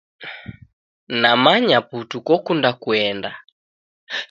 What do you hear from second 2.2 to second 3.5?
kokunda kuenda